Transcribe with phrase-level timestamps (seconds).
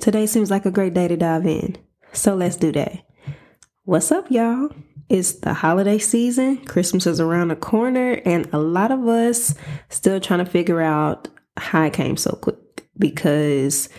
[0.00, 1.76] Today seems like a great day to dive in.
[2.12, 3.06] So let's do that.
[3.84, 4.70] What's up, y'all?
[5.10, 6.64] It's the holiday season.
[6.64, 9.54] Christmas is around the corner, and a lot of us
[9.90, 11.28] still trying to figure out
[11.58, 12.56] how it came so quick
[12.98, 13.90] because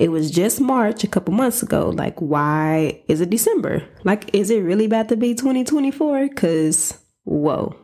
[0.00, 1.90] it was just March a couple months ago.
[1.90, 3.86] Like, why is it December?
[4.02, 6.30] Like, is it really about to be 2024?
[6.30, 7.76] Because, whoa.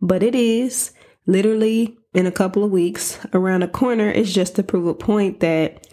[0.00, 0.94] But it is
[1.26, 4.08] literally in a couple of weeks around the corner.
[4.08, 5.86] It's just to prove a point that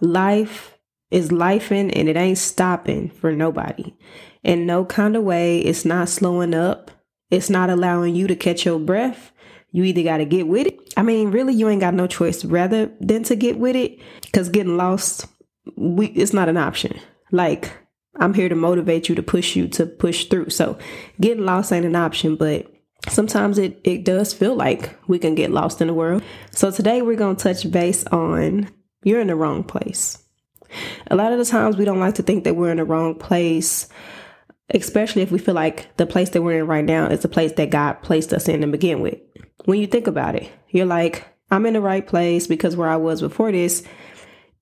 [0.00, 0.78] life
[1.10, 3.94] is lifing and it ain't stopping for nobody.
[4.42, 6.90] In no kind of way, it's not slowing up.
[7.30, 9.32] It's not allowing you to catch your breath.
[9.72, 10.94] You either got to get with it.
[10.96, 14.48] I mean, really, you ain't got no choice rather than to get with it because
[14.48, 15.26] getting lost,
[15.76, 16.98] we, it's not an option.
[17.30, 17.72] Like,
[18.16, 20.50] I'm here to motivate you to push you to push through.
[20.50, 20.78] So,
[21.20, 22.66] getting lost ain't an option, but
[23.08, 26.24] sometimes it, it does feel like we can get lost in the world.
[26.50, 28.68] So, today we're going to touch base on
[29.02, 30.18] you're in the wrong place.
[31.10, 33.14] A lot of the times we don't like to think that we're in the wrong
[33.14, 33.88] place,
[34.70, 37.52] especially if we feel like the place that we're in right now is the place
[37.52, 39.18] that God placed us in to begin with.
[39.64, 42.96] When you think about it, you're like, I'm in the right place because where I
[42.96, 43.82] was before this,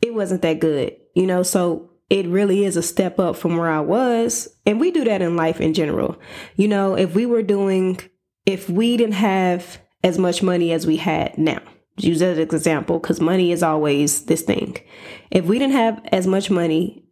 [0.01, 1.43] it wasn't that good, you know?
[1.43, 4.49] So it really is a step up from where I was.
[4.65, 6.19] And we do that in life in general.
[6.57, 8.01] You know, if we were doing,
[8.47, 11.61] if we didn't have as much money as we had now,
[11.99, 14.77] use that as an example because money is always this thing.
[15.31, 17.05] If we didn't have as much money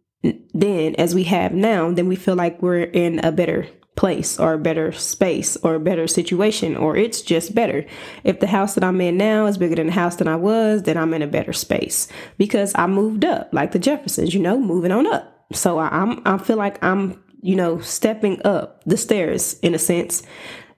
[0.53, 4.53] then as we have now, then we feel like we're in a better place or
[4.53, 7.85] a better space or a better situation or it's just better.
[8.23, 10.83] If the house that I'm in now is bigger than the house that I was,
[10.83, 14.59] then I'm in a better space because I moved up like the Jeffersons, you know,
[14.59, 15.45] moving on up.
[15.53, 19.79] So I, I'm I feel like I'm, you know, stepping up the stairs in a
[19.79, 20.23] sense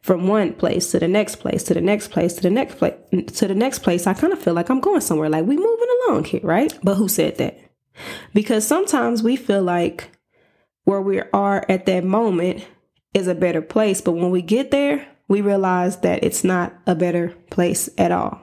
[0.10, 2.96] from one place to the next place to the next place to the next place
[3.12, 5.30] to the next place, I kind of feel like I'm going somewhere.
[5.30, 6.74] Like we moving along here, right?
[6.82, 7.60] But who said that?
[8.34, 10.10] Because sometimes we feel like
[10.84, 12.66] where we are at that moment
[13.14, 16.96] is a better place, but when we get there, we realize that it's not a
[16.96, 18.42] better place at all.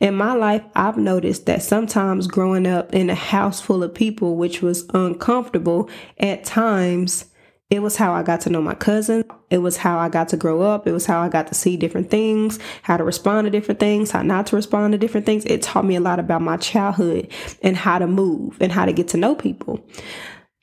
[0.00, 4.36] In my life, I've noticed that sometimes growing up in a house full of people,
[4.36, 7.26] which was uncomfortable at times,
[7.68, 9.24] it was how I got to know my cousin.
[9.50, 10.86] It was how I got to grow up.
[10.86, 14.12] It was how I got to see different things, how to respond to different things,
[14.12, 15.44] how not to respond to different things.
[15.46, 17.28] It taught me a lot about my childhood
[17.62, 19.84] and how to move and how to get to know people.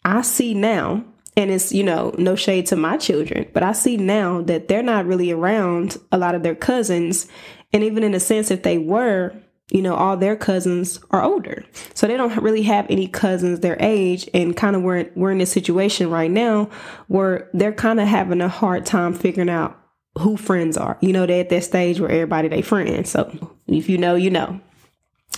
[0.06, 1.04] I see now,
[1.36, 4.82] and it's, you know, no shade to my children, but I see now that they're
[4.82, 7.28] not really around a lot of their cousins.
[7.74, 9.34] And even in a sense, if they were,
[9.70, 11.64] you know, all their cousins are older.
[11.94, 15.38] So they don't really have any cousins their age and kind of we're, we're in
[15.38, 16.70] this situation right now
[17.08, 19.80] where they're kind of having a hard time figuring out
[20.20, 20.98] who friends are.
[21.02, 23.10] You know, they're at that stage where everybody they friends.
[23.10, 24.60] So if you know, you know.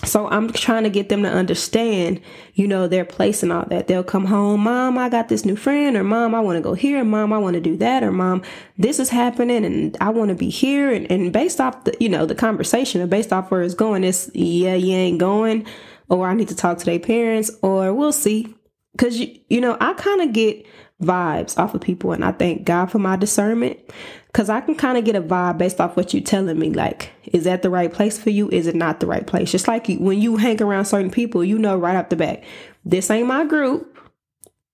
[0.06, 2.22] So I'm trying to get them to understand,
[2.54, 3.88] you know, their place and all that.
[3.88, 6.74] They'll come home, mom, I got this new friend, or mom, I want to go
[6.74, 8.44] here, mom, I want to do that, or mom,
[8.78, 10.92] this is happening and I want to be here.
[10.92, 14.04] And, and based off the, you know, the conversation or based off where it's going,
[14.04, 15.66] it's yeah, you ain't going,
[16.10, 18.54] or I need to talk to their parents, or we'll see.
[18.98, 20.66] Cause you, you know, I kind of get
[21.02, 23.80] vibes off of people and I thank God for my discernment
[24.28, 26.72] because I can kind of get a vibe based off what you're telling me.
[26.72, 28.50] Like, is that the right place for you?
[28.50, 29.52] Is it not the right place?
[29.52, 32.44] Just like when you hang around certain people, you know right off the bat,
[32.84, 33.98] this ain't my group,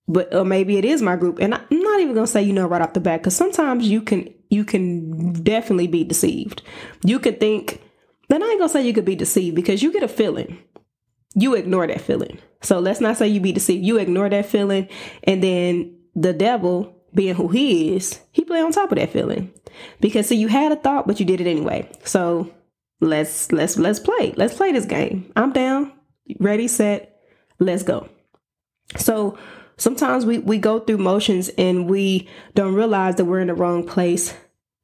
[0.08, 1.40] but or maybe it is my group.
[1.40, 4.02] And I'm not even gonna say you know right off the bat because sometimes you
[4.02, 6.62] can you can definitely be deceived.
[7.04, 7.82] You could think.
[8.30, 10.58] Then I ain't gonna say you could be deceived because you get a feeling.
[11.36, 12.40] You ignore that feeling.
[12.62, 13.86] So let's not say you be deceived.
[13.86, 14.88] You ignore that feeling,
[15.24, 19.52] and then the devil, being who he is, he play on top of that feeling.
[20.00, 21.90] Because see, you had a thought, but you did it anyway.
[22.04, 22.52] So
[23.00, 24.34] let's let's let's play.
[24.38, 25.32] Let's play this game.
[25.36, 25.92] I'm down.
[26.40, 27.20] Ready, set,
[27.60, 28.08] let's go.
[28.98, 29.38] So
[29.78, 33.86] sometimes we, we go through motions and we don't realize that we're in the wrong
[33.86, 34.34] place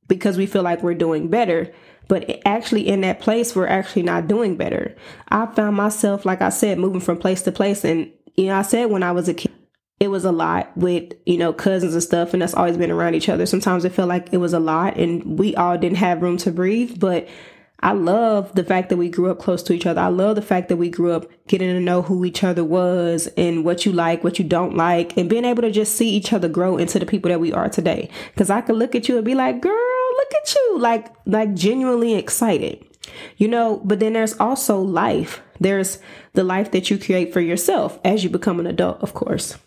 [0.08, 1.72] because we feel like we're doing better.
[2.08, 4.96] But actually, in that place, we're actually not doing better.
[5.28, 7.84] I found myself, like I said, moving from place to place.
[7.84, 9.52] And, you know, I said when I was a kid,
[10.00, 13.16] it was a lot with you know cousins and stuff and that's always been around
[13.16, 13.46] each other.
[13.46, 16.52] Sometimes it felt like it was a lot and we all didn't have room to
[16.52, 17.28] breathe but
[17.82, 20.02] i love the fact that we grew up close to each other.
[20.02, 23.28] I love the fact that we grew up getting to know who each other was
[23.38, 26.34] and what you like what you don't like and being able to just see each
[26.34, 28.10] other grow into the people that we are today.
[28.34, 31.54] Because i could look at you and be like girl look at you like like
[31.54, 32.84] genuinely excited
[33.38, 33.82] you know?
[33.86, 35.42] But then there's also life.
[35.62, 36.00] There's
[36.34, 39.58] the life that you create for yourself as you become an adult of course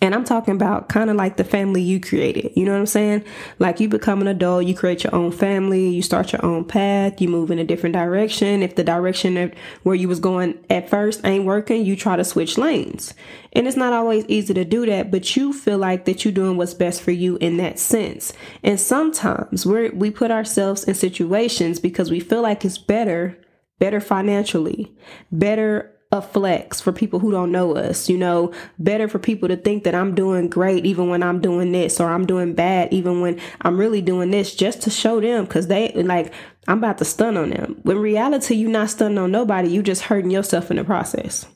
[0.00, 2.52] And I'm talking about kind of like the family you created.
[2.54, 3.24] You know what I'm saying?
[3.58, 7.20] Like you become an adult, you create your own family, you start your own path,
[7.20, 8.62] you move in a different direction.
[8.62, 9.52] If the direction of
[9.82, 13.12] where you was going at first ain't working, you try to switch lanes.
[13.54, 16.56] And it's not always easy to do that, but you feel like that you're doing
[16.56, 18.32] what's best for you in that sense.
[18.62, 23.36] And sometimes we we put ourselves in situations because we feel like it's better,
[23.80, 24.92] better financially,
[25.32, 29.56] better a flex for people who don't know us, you know, better for people to
[29.56, 33.20] think that I'm doing great even when I'm doing this or I'm doing bad even
[33.20, 36.32] when I'm really doing this just to show them cuz they like
[36.66, 37.78] I'm about to stun on them.
[37.82, 41.46] When reality you're not stunning on nobody, you just hurting yourself in the process.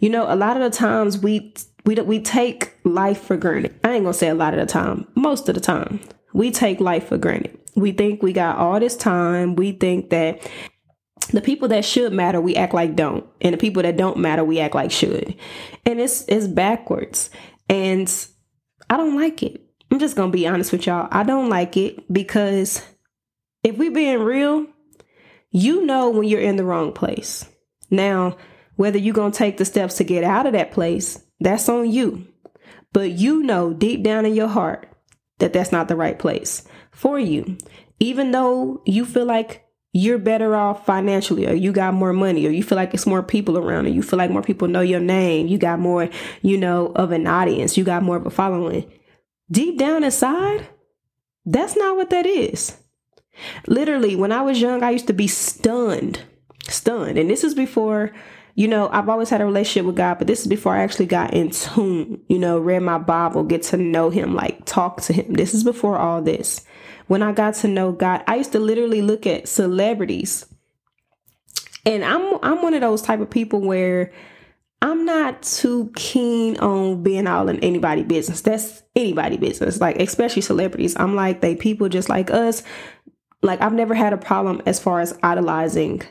[0.00, 3.74] You know, a lot of the times we we we take life for granted.
[3.84, 5.06] I ain't going to say a lot of the time.
[5.14, 6.00] Most of the time,
[6.34, 7.58] we take life for granted.
[7.74, 9.56] We think we got all this time.
[9.56, 10.46] We think that
[11.32, 13.26] the people that should matter we act like don't.
[13.40, 15.34] And the people that don't matter we act like should.
[15.84, 17.30] And it's it's backwards.
[17.68, 18.12] And
[18.90, 19.62] i don't like it.
[19.90, 21.08] I'm just gonna be honest with y'all.
[21.10, 22.82] I don't like it because
[23.62, 24.66] if we being real
[25.50, 27.46] you know when you're in the wrong place.
[27.90, 28.36] Now
[28.76, 32.26] whether you're gonna take the steps to get out of that place that's on you.
[32.92, 34.88] But you know deep down in your heart
[35.38, 37.58] that that's not the right place for you.
[38.00, 42.50] Even though you feel like you're better off financially or you got more money or
[42.50, 45.00] you feel like it's more people around or you feel like more people know your
[45.00, 46.08] name you got more
[46.42, 48.90] you know of an audience you got more of a following.
[49.50, 50.66] Deep down inside
[51.46, 52.76] that's not what that is.
[53.66, 56.22] Literally when i was young i used to be stunned
[56.68, 57.18] stunned.
[57.18, 58.12] And this is before
[58.54, 61.06] you know i've always had a relationship with god but this is before i actually
[61.06, 65.12] got in tune you know read my bible get to know him like talk to
[65.12, 65.32] him.
[65.32, 66.66] This is before all this
[67.08, 70.46] when I got to know God, I used to literally look at celebrities.
[71.84, 74.12] And I'm I'm one of those type of people where
[74.80, 78.42] I'm not too keen on being all in anybody business.
[78.42, 80.94] That's anybody business, like especially celebrities.
[80.96, 82.62] I'm like they people just like us.
[83.42, 86.02] Like I've never had a problem as far as idolizing,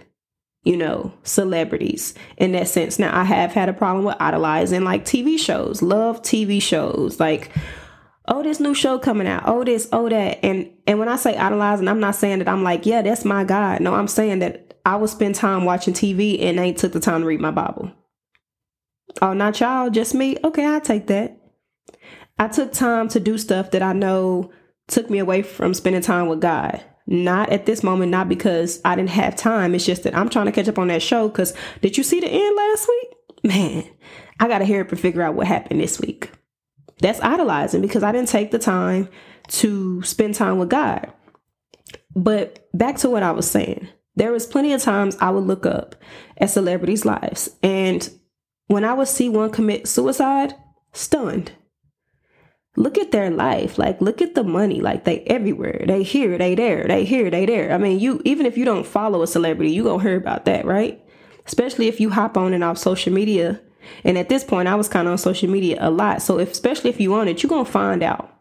[0.63, 2.97] you know, celebrities in that sense.
[2.97, 7.51] Now I have had a problem with idolizing like TV shows, love TV shows, like
[8.27, 9.43] oh this new show coming out.
[9.45, 10.39] Oh this oh that.
[10.43, 13.43] And and when i say idolizing i'm not saying that i'm like yeah that's my
[13.43, 13.81] god.
[13.81, 17.21] No i'm saying that i would spend time watching tv and they took the time
[17.21, 17.91] to read my bible.
[19.21, 20.37] Oh not y'all just me?
[20.43, 21.37] Okay i'll take that.
[22.39, 24.51] I took time to do stuff that i know
[24.87, 26.83] took me away from spending time with god.
[27.09, 29.73] Not at this moment not because i didn't have time.
[29.75, 32.19] It's just that i'm trying to catch up on that show because did you see
[32.19, 33.09] the end last week?
[33.43, 33.83] Man
[34.39, 36.29] i gotta hear it to figure out what happened this week
[36.99, 39.09] that's idolizing because I didn't take the time
[39.49, 41.11] to spend time with God.
[42.15, 43.87] But back to what I was saying.
[44.15, 45.95] There was plenty of times I would look up
[46.37, 48.09] at celebrities' lives and
[48.67, 50.55] when I would see one commit suicide,
[50.91, 51.53] stunned.
[52.75, 53.77] Look at their life.
[53.77, 54.81] Like look at the money.
[54.81, 55.85] Like they everywhere.
[55.87, 57.71] They here, they there, they here, they there.
[57.71, 60.65] I mean, you even if you don't follow a celebrity, you gonna hear about that,
[60.65, 61.01] right?
[61.45, 63.61] Especially if you hop on and off social media
[64.03, 66.21] and at this point, I was kind of on social media a lot.
[66.21, 68.33] So if, especially if you want it, you're going to find out.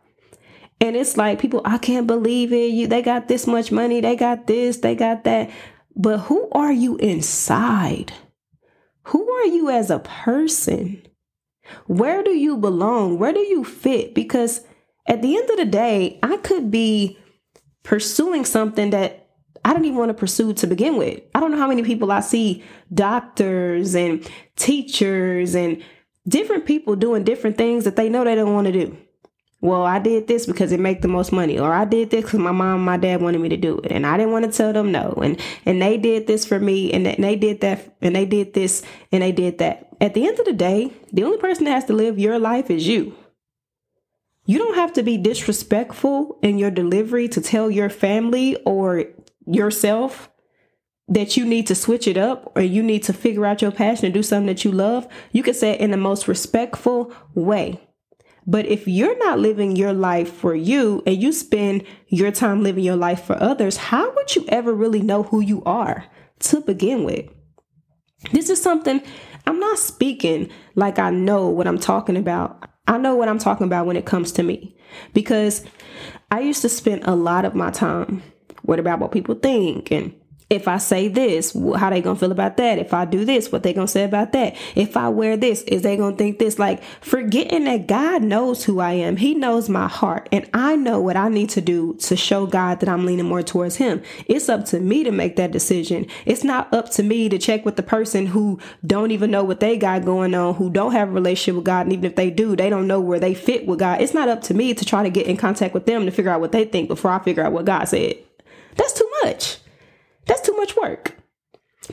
[0.81, 2.70] And it's like people, I can't believe it.
[2.70, 4.00] You, they got this much money.
[4.00, 5.50] They got this, they got that.
[5.94, 8.12] But who are you inside?
[9.04, 11.02] Who are you as a person?
[11.87, 13.19] Where do you belong?
[13.19, 14.14] Where do you fit?
[14.14, 14.60] Because
[15.08, 17.19] at the end of the day, I could be
[17.82, 19.25] pursuing something that
[19.66, 21.22] I don't even want to pursue to begin with.
[21.34, 22.62] I don't know how many people I see
[22.94, 24.24] doctors and
[24.54, 25.82] teachers and
[26.28, 28.96] different people doing different things that they know they don't want to do.
[29.61, 32.38] Well, I did this because it make the most money, or I did this because
[32.38, 34.56] my mom, and my dad wanted me to do it, and I didn't want to
[34.56, 38.14] tell them no, and and they did this for me, and they did that, and
[38.14, 39.88] they did this, and they did that.
[40.00, 42.70] At the end of the day, the only person that has to live your life
[42.70, 43.16] is you.
[44.44, 49.06] You don't have to be disrespectful in your delivery to tell your family or
[49.46, 50.30] yourself
[51.08, 54.06] that you need to switch it up or you need to figure out your passion
[54.06, 57.80] and do something that you love, you can say it in the most respectful way.
[58.46, 62.84] But if you're not living your life for you and you spend your time living
[62.84, 66.04] your life for others, how would you ever really know who you are
[66.40, 67.28] to begin with?
[68.32, 69.02] This is something
[69.46, 72.68] I'm not speaking like I know what I'm talking about.
[72.88, 74.76] I know what I'm talking about when it comes to me
[75.12, 75.64] because
[76.30, 78.22] I used to spend a lot of my time
[78.66, 80.12] what about what people think and
[80.49, 82.78] if I say this, how they gonna feel about that?
[82.78, 84.54] If I do this, what they gonna say about that?
[84.76, 86.56] If I wear this, is they gonna think this?
[86.56, 89.16] Like forgetting that God knows who I am.
[89.16, 92.78] He knows my heart and I know what I need to do to show God
[92.78, 94.02] that I'm leaning more towards him.
[94.26, 96.06] It's up to me to make that decision.
[96.25, 99.58] It's not up to me to check with the person who don't even know what
[99.58, 101.87] they got going on, who don't have a relationship with God.
[101.87, 104.00] And even if they do, they don't know where they fit with God.
[104.00, 106.30] It's not up to me to try to get in contact with them to figure
[106.30, 108.16] out what they think before I figure out what God said.
[108.76, 109.59] That's too much.
[110.26, 111.16] That's too much work.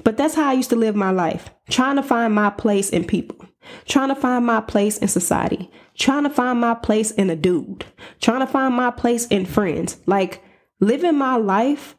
[0.04, 3.06] But that's how I used to live my life, trying to find my place in
[3.06, 3.46] people,
[3.86, 7.86] trying to find my place in society, trying to find my place in a dude,
[8.20, 9.98] trying to find my place in friends.
[10.08, 10.44] Like
[10.80, 11.96] living my life,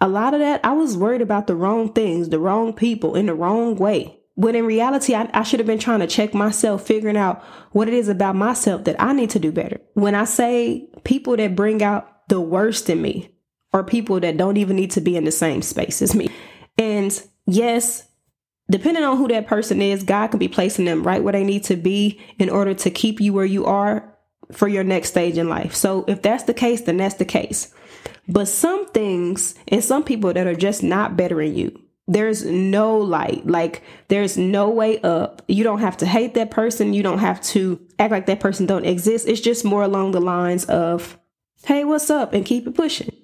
[0.00, 3.26] a lot of that, I was worried about the wrong things, the wrong people in
[3.26, 4.20] the wrong way.
[4.34, 7.42] When in reality, I, I should have been trying to check myself, figuring out
[7.72, 9.80] what it is about myself that I need to do better.
[9.94, 13.34] When I say people that bring out the worst in me,
[13.72, 16.28] or people that don't even need to be in the same space as me.
[16.76, 18.08] And yes,
[18.70, 21.64] depending on who that person is, God can be placing them right where they need
[21.64, 24.14] to be in order to keep you where you are
[24.52, 25.74] for your next stage in life.
[25.74, 27.74] So if that's the case, then that's the case.
[28.28, 33.46] But some things and some people that are just not bettering you, there's no light.
[33.46, 35.42] Like there's no way up.
[35.48, 36.94] You don't have to hate that person.
[36.94, 39.28] You don't have to act like that person don't exist.
[39.28, 41.18] It's just more along the lines of,
[41.64, 42.32] hey, what's up?
[42.32, 43.14] And keep it pushing.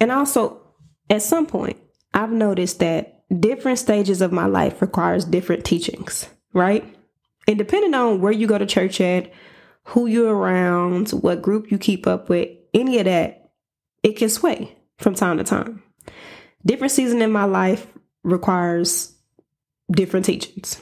[0.00, 0.60] And also,
[1.10, 1.78] at some point,
[2.12, 6.84] I've noticed that different stages of my life requires different teachings, right?
[7.46, 9.32] And depending on where you go to church at,
[9.88, 13.50] who you're around, what group you keep up with, any of that,
[14.02, 15.82] it can sway from time to time.
[16.64, 17.86] Different season in my life
[18.22, 19.14] requires
[19.90, 20.80] different teachings.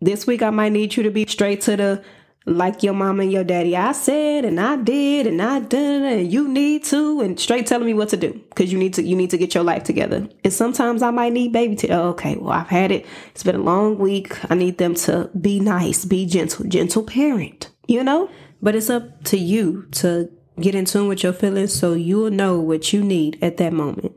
[0.00, 2.04] This week I might need you to be straight to the
[2.48, 3.76] like your mama and your daddy.
[3.76, 7.86] I said and I did and I did and you need to and straight telling
[7.86, 10.28] me what to do because you need to you need to get your life together.
[10.44, 13.06] And sometimes I might need baby to oh, okay, well I've had it.
[13.30, 14.36] It's been a long week.
[14.50, 18.30] I need them to be nice, be gentle, gentle parent, you know?
[18.60, 22.58] But it's up to you to get in tune with your feelings so you'll know
[22.58, 24.12] what you need at that moment.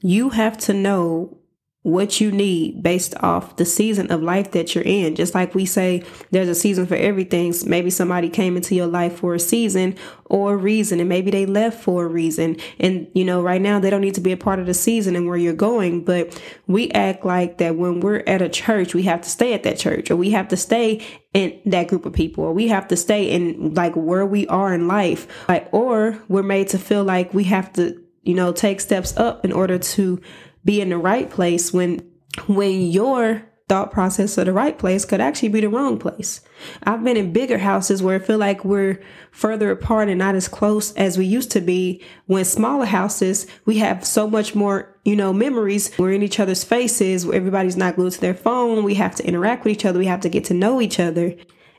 [0.00, 1.39] You have to know
[1.82, 5.14] what you need based off the season of life that you're in.
[5.14, 7.54] Just like we say, there's a season for everything.
[7.64, 9.96] Maybe somebody came into your life for a season
[10.26, 12.58] or a reason, and maybe they left for a reason.
[12.78, 15.16] And, you know, right now they don't need to be a part of the season
[15.16, 16.04] and where you're going.
[16.04, 19.62] But we act like that when we're at a church, we have to stay at
[19.62, 22.88] that church or we have to stay in that group of people or we have
[22.88, 25.26] to stay in like where we are in life.
[25.48, 29.46] Like, or we're made to feel like we have to, you know, take steps up
[29.46, 30.20] in order to
[30.64, 32.06] be in the right place when
[32.46, 36.40] when your thought process of the right place could actually be the wrong place.
[36.82, 39.00] I've been in bigger houses where I feel like we're
[39.30, 42.02] further apart and not as close as we used to be.
[42.26, 45.96] When smaller houses, we have so much more, you know, memories.
[46.00, 48.82] We're in each other's faces, everybody's not glued to their phone.
[48.82, 50.00] We have to interact with each other.
[50.00, 51.36] We have to get to know each other.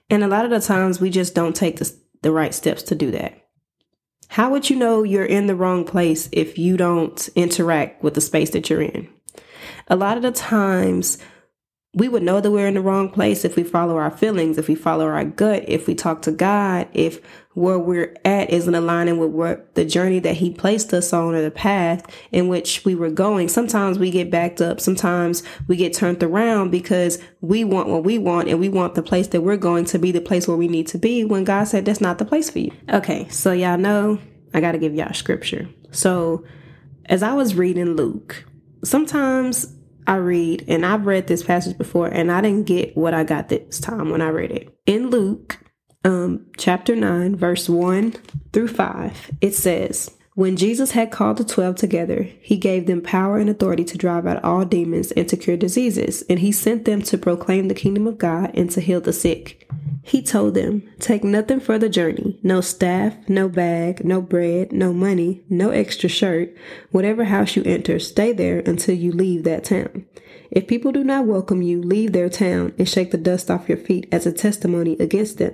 [0.09, 2.95] And a lot of the times we just don't take the, the right steps to
[2.95, 3.40] do that.
[4.31, 8.21] How would you know you're in the wrong place if you don't interact with the
[8.21, 9.09] space that you're in?
[9.89, 11.17] A lot of the times,
[11.93, 14.69] we would know that we're in the wrong place if we follow our feelings, if
[14.69, 17.19] we follow our gut, if we talk to God, if
[17.53, 21.41] where we're at isn't aligning with what the journey that He placed us on or
[21.41, 23.49] the path in which we were going.
[23.49, 24.79] Sometimes we get backed up.
[24.79, 29.03] Sometimes we get turned around because we want what we want and we want the
[29.03, 31.65] place that we're going to be the place where we need to be when God
[31.65, 32.71] said that's not the place for you.
[32.89, 34.19] Okay, so y'all know
[34.53, 35.67] I got to give y'all scripture.
[35.91, 36.45] So
[37.05, 38.45] as I was reading Luke,
[38.83, 39.75] sometimes
[40.07, 43.49] I read, and I've read this passage before, and I didn't get what I got
[43.49, 44.75] this time when I read it.
[44.85, 45.59] In Luke,
[46.03, 48.13] um, chapter 9, verse 1
[48.53, 53.37] through 5, it says, When Jesus had called the twelve together, he gave them power
[53.37, 57.01] and authority to drive out all demons and to cure diseases, and he sent them
[57.03, 59.69] to proclaim the kingdom of God and to heal the sick.
[60.03, 64.91] He told them, Take nothing for the journey no staff, no bag, no bread, no
[64.93, 66.55] money, no extra shirt.
[66.89, 70.05] Whatever house you enter, stay there until you leave that town.
[70.51, 73.77] If people do not welcome you, leave their town and shake the dust off your
[73.77, 75.53] feet as a testimony against them.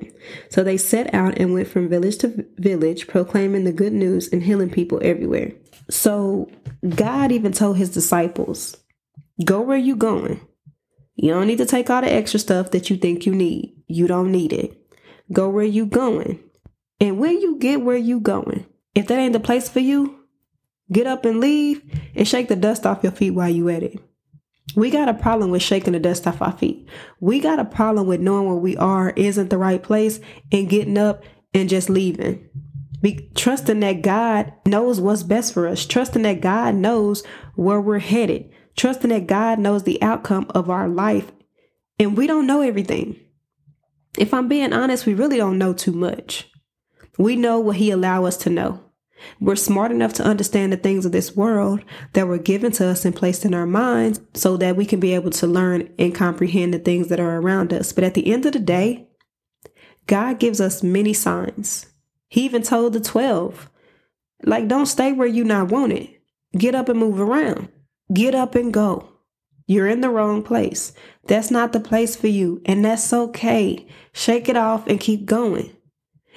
[0.50, 4.42] So they set out and went from village to village, proclaiming the good news and
[4.42, 5.52] healing people everywhere.
[5.90, 6.50] So
[6.96, 8.76] God even told his disciples,
[9.46, 10.42] Go where you going.
[11.16, 13.76] You don't need to take all the extra stuff that you think you need.
[13.88, 14.82] You don't need it.
[15.32, 16.40] Go where you going.
[17.00, 20.22] And when you get where you going, if that ain't the place for you,
[20.92, 21.84] get up and leave
[22.16, 24.00] and shake the dust off your feet while you at it.
[24.78, 26.88] We got a problem with shaking the dust off our feet.
[27.20, 30.20] We got a problem with knowing where we are isn't the right place
[30.52, 32.48] and getting up and just leaving
[33.02, 37.24] Be trusting that God knows what's best for us, trusting that God knows
[37.56, 41.32] where we're headed, trusting that God knows the outcome of our life.
[41.98, 43.20] And we don't know everything.
[44.16, 46.52] If I'm being honest, we really don't know too much.
[47.18, 48.87] We know what He allow us to know.
[49.40, 51.84] We're smart enough to understand the things of this world
[52.14, 55.14] that were given to us and placed in our minds so that we can be
[55.14, 57.94] able to learn and comprehend the things that are around us.
[57.94, 59.08] But at the end of the day,
[60.06, 61.88] God gives us many signs.
[62.30, 63.70] He even told the 12,
[64.44, 66.10] like, don't stay where you're not wanted.
[66.58, 67.70] Get up and move around.
[68.14, 69.10] Get up and go.
[69.66, 70.94] You're in the wrong place.
[71.26, 72.62] That's not the place for you.
[72.66, 73.86] And that's okay.
[74.14, 75.76] Shake it off and keep going.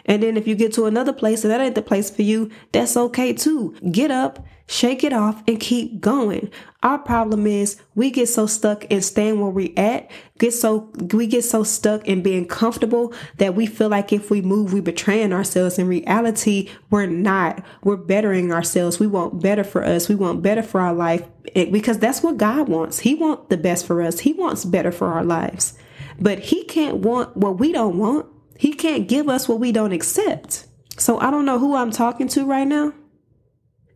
[0.06, 2.50] And then if you get to another place and that ain't the place for you,
[2.72, 3.74] that's okay too.
[3.90, 6.50] Get up, shake it off, and keep going.
[6.82, 11.26] Our problem is we get so stuck in staying where we at, get so we
[11.26, 15.32] get so stuck in being comfortable that we feel like if we move, we betraying
[15.32, 15.78] ourselves.
[15.78, 17.62] In reality, we're not.
[17.84, 18.98] We're bettering ourselves.
[18.98, 20.08] We want better for us.
[20.08, 23.00] We want better for our life because that's what God wants.
[23.00, 24.20] He wants the best for us.
[24.20, 25.74] He wants better for our lives.
[26.18, 28.26] But he can't want what we don't want.
[28.60, 30.66] He can't give us what we don't accept.
[30.98, 32.92] So I don't know who I'm talking to right now.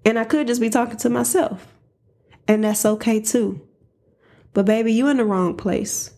[0.07, 1.67] And I could just be talking to myself.
[2.49, 3.61] And that's okay too.
[4.55, 6.13] But baby, you're in the wrong place.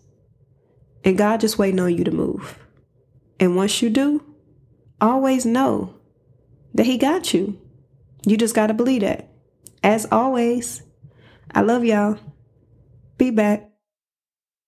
[1.02, 2.56] And God just waiting on you to move.
[3.40, 4.22] And once you do,
[5.00, 5.96] always know
[6.72, 7.60] that He got you.
[8.24, 9.28] You just got to believe that.
[9.82, 10.84] As always,
[11.52, 12.20] I love y'all.
[13.18, 13.68] Be back.